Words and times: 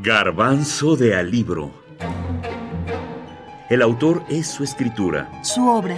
Garbanzo 0.00 0.96
de 0.96 1.14
Alibro. 1.14 1.70
El 3.68 3.82
autor 3.82 4.24
es 4.28 4.46
su 4.46 4.64
escritura. 4.64 5.30
Su 5.42 5.68
obra. 5.68 5.96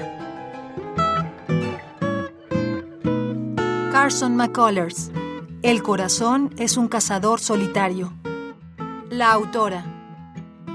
Carson 3.93 4.35
McCullers. 4.35 5.13
El 5.63 5.83
corazón 5.83 6.53
es 6.59 6.77
un 6.77 6.89
cazador 6.89 7.39
solitario. 7.39 8.13
La 9.11 9.31
autora. 9.33 9.85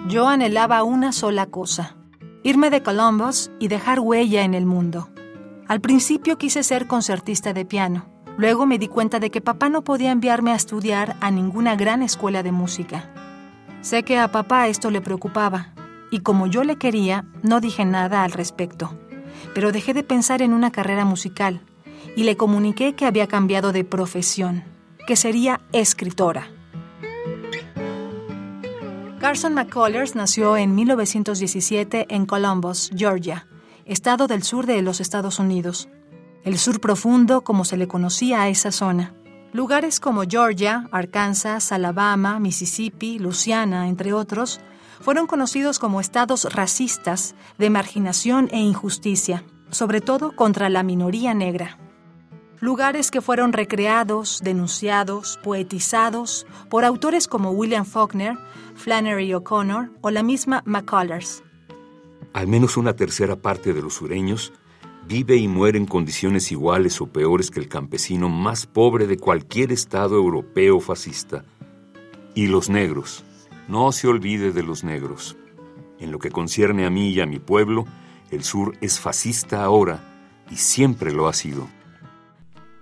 Yo 0.07 0.27
anhelaba 0.27 0.83
una 0.83 1.11
sola 1.11 1.47
cosa. 1.47 1.97
Irme 2.43 2.70
de 2.70 2.83
Columbus 2.83 3.52
y 3.59 3.67
dejar 3.67 3.99
huella 3.99 4.43
en 4.43 4.54
el 4.54 4.65
mundo. 4.65 5.09
Al 5.67 5.81
principio 5.81 6.38
quise 6.38 6.63
ser 6.63 6.88
concertista 6.88 7.52
de 7.52 7.65
piano. 7.65 8.14
Luego 8.38 8.65
me 8.65 8.77
di 8.77 8.88
cuenta 8.88 9.20
de 9.20 9.31
que 9.31 9.39
papá 9.39 9.70
no 9.70 9.83
podía 9.83 10.11
enviarme 10.11 10.52
a 10.52 10.55
estudiar 10.55 11.15
a 11.21 11.31
ninguna 11.31 11.75
gran 11.75 12.04
escuela 12.04 12.43
de 12.43 12.52
música. 12.52 13.09
Sé 13.81 14.03
que 14.03 14.17
a 14.17 14.31
papá 14.31 14.67
esto 14.67 14.91
le 14.91 14.99
preocupaba, 14.99 15.73
y 16.11 16.20
como 16.20 16.48
yo 16.48 16.63
le 16.63 16.75
quería, 16.75 17.25
no 17.44 17.61
dije 17.61 17.85
nada 17.85 18.23
al 18.23 18.31
respecto. 18.31 18.94
Pero 19.53 19.71
dejé 19.71 19.94
de 19.94 20.03
pensar 20.03 20.41
en 20.41 20.53
una 20.53 20.71
carrera 20.71 21.05
musical 21.05 21.61
y 22.16 22.23
le 22.23 22.35
comuniqué 22.35 22.94
que 22.94 23.05
había 23.05 23.27
cambiado 23.27 23.71
de 23.71 23.84
profesión, 23.84 24.63
que 25.08 25.16
sería 25.16 25.61
escritora. 25.72 26.49
Carson 29.20 29.53
McCullers 29.53 30.16
nació 30.16 30.58
en 30.58 30.75
1917 30.75 32.08
en 32.09 32.25
Columbus, 32.25 32.91
Georgia, 32.95 33.47
estado 33.86 34.27
del 34.27 34.44
sur 34.44 34.66
de 34.66 34.81
los 34.81 34.99
Estados 34.99 35.39
Unidos 35.39 35.89
el 36.45 36.59
sur 36.59 36.80
profundo 36.80 37.44
como 37.44 37.66
se 37.66 37.76
le 37.76 37.88
conocía 37.88 38.44
a 38.44 38.49
esa 38.49 38.72
zona. 38.72 39.13
Lugares 39.52 39.99
como 39.99 40.23
Georgia, 40.23 40.88
Arkansas, 40.91 41.72
Alabama, 41.72 42.40
Mississippi, 42.40 43.17
Louisiana, 43.17 43.90
entre 43.90 44.13
otros, 44.13 44.62
fueron 45.02 45.28
conocidos 45.28 45.80
como 45.80 46.00
estados 46.00 46.53
racistas 46.53 47.36
de 47.58 47.69
marginación 47.69 48.47
e 48.52 48.59
injusticia, 48.59 49.44
sobre 49.72 50.02
todo 50.02 50.36
contra 50.36 50.69
la 50.69 50.84
minoría 50.84 51.34
negra. 51.34 51.80
Lugares 52.59 53.12
que 53.12 53.22
fueron 53.22 53.52
recreados, 53.52 54.41
denunciados, 54.44 55.39
poetizados 55.44 56.45
por 56.69 56.86
autores 56.86 57.28
como 57.28 57.52
William 57.52 57.86
Faulkner, 57.86 58.38
Flannery 58.75 59.34
O'Connor 59.34 59.91
o 60.02 60.12
la 60.12 60.22
misma 60.22 60.62
McCullers. 60.66 61.44
Al 62.34 62.47
menos 62.47 62.78
una 62.78 62.95
tercera 62.95 63.36
parte 63.36 63.73
de 63.73 63.81
los 63.81 63.95
sureños 63.95 64.53
vive 65.08 65.36
y 65.36 65.48
muere 65.48 65.78
en 65.78 65.86
condiciones 65.86 66.52
iguales 66.52 67.00
o 67.02 67.11
peores 67.11 67.52
que 67.52 67.59
el 67.59 67.67
campesino 67.67 68.30
más 68.30 68.66
pobre 68.66 69.08
de 69.08 69.17
cualquier 69.17 69.72
estado 69.72 70.16
europeo 70.16 70.80
fascista. 70.80 71.44
Y 72.34 72.47
los 72.47 72.70
negros, 72.70 73.23
no 73.67 73.92
se 73.92 74.08
olvide 74.08 74.52
de 74.52 74.64
los 74.64 74.84
negros. 74.84 75.38
En 76.00 76.12
lo 76.12 76.20
que 76.20 76.31
concierne 76.31 76.86
a 76.86 76.89
mí 76.89 77.09
y 77.12 77.22
a 77.22 77.25
mi 77.25 77.39
pueblo, 77.39 77.86
el 78.31 78.44
sur 78.44 78.73
es 78.81 79.00
fascista 79.00 79.64
ahora 79.64 80.00
y 80.52 80.56
siempre 80.56 81.14
lo 81.14 81.28
ha 81.28 81.34
sido. 81.34 81.67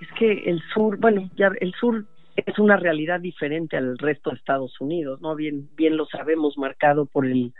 Es 0.01 0.07
que 0.17 0.49
el 0.49 0.61
sur, 0.73 0.97
bueno, 0.97 1.29
ya 1.35 1.51
el 1.59 1.73
sur 1.73 2.05
es 2.35 2.57
una 2.57 2.77
realidad 2.77 3.19
diferente 3.19 3.77
al 3.77 3.97
resto 3.97 4.31
de 4.31 4.37
Estados 4.37 4.79
Unidos, 4.81 5.21
¿no? 5.21 5.35
Bien, 5.35 5.69
bien 5.75 5.97
lo 5.97 6.05
sabemos, 6.07 6.57
marcado 6.57 7.05
por 7.05 7.25
el 7.25 7.53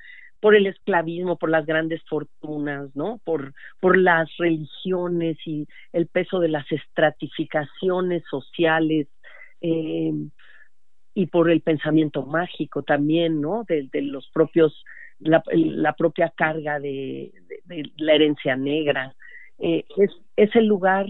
por 0.44 0.58
el 0.58 0.67
esclavismo, 0.67 1.38
por 1.38 1.49
las 1.49 1.66
grandes 1.66 2.03
fortunas, 2.03 2.94
¿no? 2.97 3.22
Por, 3.23 3.53
por 3.80 3.97
las 3.97 4.30
religiones 4.38 5.38
y 5.45 5.69
el 5.94 6.08
peso 6.08 6.41
de 6.41 6.49
las 6.49 6.69
estratificaciones 6.69 8.23
sociales 8.30 9.08
eh, 9.61 10.11
y 11.14 11.27
por 11.27 11.49
el 11.49 11.61
pensamiento 11.61 12.25
mágico 12.25 12.83
también, 12.83 13.39
¿no? 13.39 13.64
De, 13.69 13.88
los 14.02 14.27
propios, 14.33 14.83
la, 15.19 15.94
propia 15.94 16.33
carga 16.36 16.77
de, 16.77 17.31
la 17.95 18.14
herencia 18.14 18.58
negra. 18.58 19.15
Eh, 19.60 19.86
es, 19.95 20.11
es 20.36 20.54
el 20.58 20.65
lugar 20.65 21.05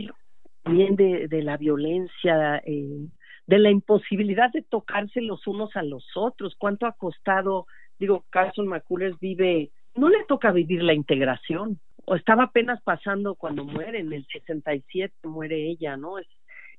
de, 0.64 1.28
de 1.28 1.42
la 1.42 1.58
violencia, 1.58 2.62
eh, 2.68 3.08
de 3.48 3.58
la 3.58 3.72
imposibilidad 3.72 4.52
de 4.52 4.62
tocarse 4.62 5.22
los 5.22 5.48
unos 5.48 5.76
a 5.76 5.82
los 5.82 6.06
otros. 6.14 6.54
¿Cuánto 6.56 6.86
ha 6.86 6.92
costado 6.92 7.66
digo, 8.04 8.26
Carson 8.30 8.68
McCullers 8.68 9.18
vive, 9.22 9.72
no 9.96 10.10
le 10.10 10.26
toca 10.26 10.52
vivir 10.52 10.84
la 10.84 10.94
integración, 10.94 11.80
o 12.04 12.16
estaba 12.16 12.44
apenas 12.44 12.82
pasando 12.84 13.36
cuando 13.36 13.64
muere, 13.64 14.00
en 14.00 14.12
el 14.12 14.26
67 14.28 15.14
muere 15.24 15.70
ella, 15.70 15.96
¿no? 15.96 16.20
Es, 16.20 16.28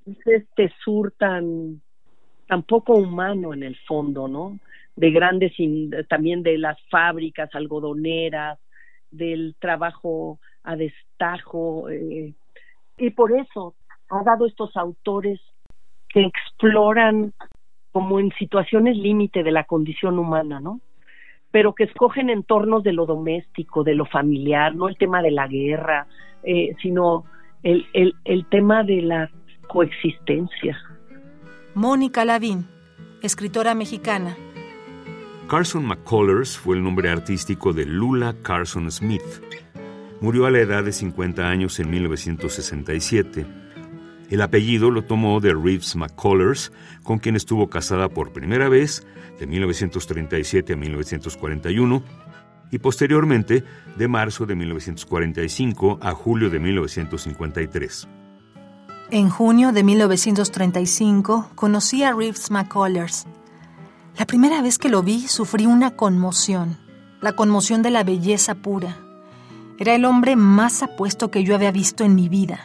es 0.05 0.17
este 0.27 0.71
sur 0.83 1.11
tan, 1.17 1.81
tan 2.47 2.61
poco 2.61 2.93
humano 2.93 3.55
en 3.55 3.63
el 3.63 3.75
fondo, 3.87 4.27
¿no? 4.27 4.59
De 4.95 5.09
grandes, 5.09 5.53
también 6.09 6.43
de 6.43 6.59
las 6.59 6.77
fábricas 6.91 7.49
algodoneras, 7.55 8.59
del 9.09 9.55
trabajo 9.57 10.39
a 10.63 10.75
destajo, 10.75 11.89
eh, 11.89 12.35
y 12.97 13.09
por 13.09 13.31
eso 13.31 13.73
ha 14.09 14.23
dado 14.23 14.45
estos 14.45 14.77
autores 14.77 15.41
que 16.07 16.21
exploran 16.21 17.33
como 17.91 18.19
en 18.19 18.31
situaciones 18.37 18.95
límite 18.95 19.41
de 19.41 19.51
la 19.51 19.63
condición 19.63 20.19
humana, 20.19 20.59
¿no? 20.59 20.81
Pero 21.55 21.73
que 21.73 21.85
escogen 21.85 22.29
entornos 22.29 22.83
de 22.83 22.91
lo 22.91 23.05
doméstico, 23.05 23.85
de 23.85 23.95
lo 23.95 24.05
familiar, 24.05 24.75
no 24.75 24.89
el 24.89 24.97
tema 24.97 25.21
de 25.21 25.31
la 25.31 25.47
guerra, 25.47 26.05
eh, 26.43 26.75
sino 26.81 27.23
el, 27.63 27.87
el, 27.93 28.13
el 28.25 28.45
tema 28.49 28.83
de 28.83 29.01
la 29.01 29.31
coexistencia. 29.65 30.77
Mónica 31.73 32.25
Lavín, 32.25 32.67
escritora 33.21 33.73
mexicana. 33.73 34.35
Carson 35.47 35.85
McCullers 35.85 36.57
fue 36.57 36.75
el 36.75 36.83
nombre 36.83 37.09
artístico 37.09 37.71
de 37.71 37.85
Lula 37.85 38.35
Carson 38.41 38.91
Smith. 38.91 39.23
Murió 40.19 40.47
a 40.47 40.51
la 40.51 40.59
edad 40.59 40.83
de 40.83 40.91
50 40.91 41.47
años 41.47 41.79
en 41.79 41.89
1967 41.89 43.45
el 44.29 44.41
apellido 44.41 44.91
lo 44.91 45.03
tomó 45.03 45.39
de 45.39 45.53
Reeves 45.53 45.95
McCullers, 45.95 46.71
con 47.03 47.19
quien 47.19 47.35
estuvo 47.35 47.69
casada 47.69 48.09
por 48.09 48.33
primera 48.33 48.69
vez 48.69 49.05
de 49.39 49.47
1937 49.47 50.73
a 50.73 50.75
1941 50.75 52.03
y 52.71 52.79
posteriormente 52.79 53.63
de 53.97 54.07
marzo 54.07 54.45
de 54.45 54.55
1945 54.55 55.99
a 56.01 56.11
julio 56.11 56.49
de 56.49 56.59
1953. 56.59 58.07
En 59.11 59.29
junio 59.29 59.71
de 59.71 59.83
1935 59.83 61.51
conocí 61.53 62.03
a 62.03 62.11
Reeves 62.11 62.49
McCullers. 62.49 63.27
La 64.17 64.25
primera 64.25 64.61
vez 64.61 64.79
que 64.79 64.89
lo 64.89 65.03
vi 65.03 65.27
sufrí 65.27 65.67
una 65.67 65.91
conmoción, 65.91 66.77
la 67.21 67.33
conmoción 67.33 67.83
de 67.83 67.91
la 67.91 68.03
belleza 68.03 68.55
pura. 68.55 68.97
Era 69.77 69.93
el 69.93 70.05
hombre 70.05 70.35
más 70.35 70.81
apuesto 70.81 71.29
que 71.29 71.43
yo 71.43 71.53
había 71.53 71.71
visto 71.71 72.03
en 72.03 72.15
mi 72.15 72.29
vida. 72.29 72.61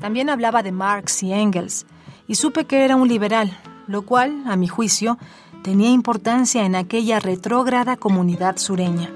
También 0.00 0.30
hablaba 0.30 0.62
de 0.62 0.72
Marx 0.72 1.22
y 1.22 1.32
Engels, 1.32 1.86
y 2.26 2.36
supe 2.36 2.66
que 2.66 2.84
era 2.84 2.96
un 2.96 3.08
liberal, 3.08 3.56
lo 3.86 4.02
cual, 4.02 4.42
a 4.46 4.56
mi 4.56 4.68
juicio, 4.68 5.18
tenía 5.62 5.90
importancia 5.90 6.64
en 6.64 6.76
aquella 6.76 7.18
retrógrada 7.18 7.96
comunidad 7.96 8.58
sureña. 8.58 9.10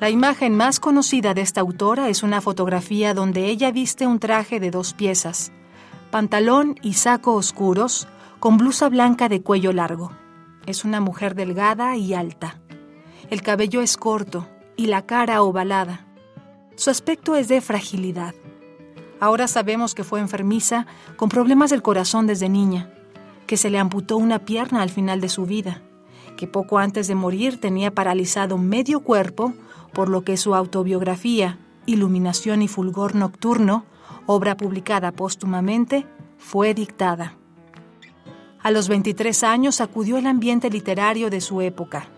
La 0.00 0.10
imagen 0.10 0.56
más 0.56 0.78
conocida 0.78 1.34
de 1.34 1.40
esta 1.40 1.60
autora 1.60 2.08
es 2.08 2.22
una 2.22 2.40
fotografía 2.40 3.14
donde 3.14 3.46
ella 3.46 3.72
viste 3.72 4.06
un 4.06 4.20
traje 4.20 4.60
de 4.60 4.70
dos 4.70 4.94
piezas, 4.94 5.52
pantalón 6.10 6.76
y 6.82 6.94
saco 6.94 7.34
oscuros, 7.34 8.08
con 8.38 8.56
blusa 8.56 8.88
blanca 8.88 9.28
de 9.28 9.42
cuello 9.42 9.72
largo. 9.72 10.12
Es 10.66 10.84
una 10.84 11.00
mujer 11.00 11.34
delgada 11.34 11.96
y 11.96 12.14
alta. 12.14 12.60
El 13.30 13.42
cabello 13.42 13.82
es 13.82 13.96
corto 13.96 14.46
y 14.76 14.86
la 14.86 15.02
cara 15.02 15.42
ovalada. 15.42 16.07
Su 16.78 16.90
aspecto 16.90 17.34
es 17.34 17.48
de 17.48 17.60
fragilidad. 17.60 18.36
Ahora 19.18 19.48
sabemos 19.48 19.96
que 19.96 20.04
fue 20.04 20.20
enfermiza 20.20 20.86
con 21.16 21.28
problemas 21.28 21.70
del 21.70 21.82
corazón 21.82 22.28
desde 22.28 22.48
niña, 22.48 22.94
que 23.48 23.56
se 23.56 23.68
le 23.68 23.80
amputó 23.80 24.16
una 24.16 24.44
pierna 24.44 24.80
al 24.82 24.88
final 24.88 25.20
de 25.20 25.28
su 25.28 25.44
vida, 25.44 25.82
que 26.36 26.46
poco 26.46 26.78
antes 26.78 27.08
de 27.08 27.16
morir 27.16 27.60
tenía 27.60 27.92
paralizado 27.92 28.58
medio 28.58 29.00
cuerpo, 29.00 29.54
por 29.92 30.08
lo 30.08 30.22
que 30.22 30.36
su 30.36 30.54
autobiografía, 30.54 31.58
Iluminación 31.84 32.62
y 32.62 32.68
Fulgor 32.68 33.16
Nocturno, 33.16 33.84
obra 34.26 34.56
publicada 34.56 35.10
póstumamente, 35.10 36.06
fue 36.38 36.74
dictada. 36.74 37.34
A 38.62 38.70
los 38.70 38.86
23 38.86 39.42
años 39.42 39.80
acudió 39.80 40.16
al 40.16 40.28
ambiente 40.28 40.70
literario 40.70 41.28
de 41.28 41.40
su 41.40 41.60
época. 41.60 42.08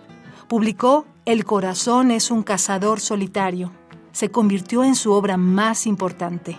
Publicó 0.48 1.06
El 1.24 1.46
corazón 1.46 2.10
es 2.10 2.30
un 2.30 2.42
cazador 2.42 3.00
solitario, 3.00 3.72
se 4.12 4.30
convirtió 4.30 4.84
en 4.84 4.94
su 4.94 5.12
obra 5.12 5.36
más 5.36 5.86
importante. 5.86 6.58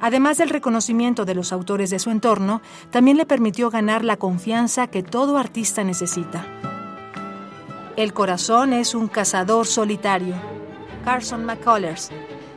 Además 0.00 0.38
del 0.38 0.48
reconocimiento 0.48 1.24
de 1.24 1.34
los 1.34 1.52
autores 1.52 1.90
de 1.90 1.98
su 1.98 2.10
entorno, 2.10 2.62
también 2.90 3.16
le 3.16 3.26
permitió 3.26 3.70
ganar 3.70 4.02
la 4.04 4.16
confianza 4.16 4.86
que 4.86 5.02
todo 5.02 5.36
artista 5.36 5.84
necesita. 5.84 6.46
El 7.96 8.14
corazón 8.14 8.72
es 8.72 8.94
un 8.94 9.08
cazador 9.08 9.66
solitario. 9.66 10.34
Carson 11.04 11.44
McCullers, 11.44 12.10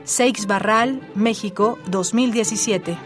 Seix 0.05 0.45
Barral, 0.45 1.01
México, 1.15 1.77
2017. 1.87 2.97